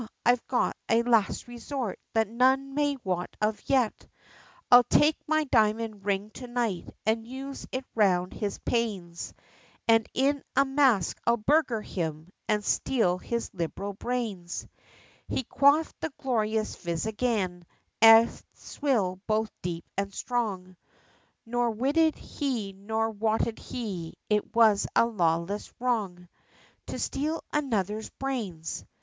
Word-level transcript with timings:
I've 0.25 0.43
got 0.47 0.75
a 0.89 1.03
last 1.03 1.47
resource, 1.47 1.95
that 2.15 2.27
none 2.27 2.73
may 2.73 2.97
wot 3.03 3.37
of 3.39 3.61
yet, 3.69 4.07
I'll 4.71 4.81
take 4.83 5.15
my 5.27 5.43
diamond 5.43 6.05
ring 6.07 6.31
to 6.31 6.47
night, 6.47 6.89
and 7.05 7.23
use 7.27 7.67
it 7.71 7.85
round 7.93 8.33
his 8.33 8.57
panes, 8.65 9.35
And 9.87 10.09
in 10.15 10.43
a 10.55 10.65
mask 10.65 11.21
I'll 11.27 11.37
burgle 11.37 11.81
him, 11.81 12.29
and 12.47 12.65
steal 12.65 13.19
his 13.19 13.51
liberal 13.53 13.93
brains!" 13.93 14.67
He 15.27 15.43
quaffed 15.43 16.01
the 16.01 16.11
glorious 16.17 16.73
fizz 16.75 17.05
again, 17.05 17.67
a 18.01 18.27
swill 18.55 19.21
both 19.27 19.51
deep 19.61 19.85
and 19.95 20.11
strong 20.11 20.77
Nor 21.45 21.69
witted 21.69 22.15
he, 22.15 22.73
nor 22.73 23.11
wotted 23.11 23.59
he, 23.59 24.15
it 24.31 24.55
was 24.55 24.87
a 24.95 25.05
lawless 25.05 25.71
wrong 25.79 26.27
To 26.87 26.97
steal 26.97 27.43
another's 27.53 28.09
brains. 28.09 28.83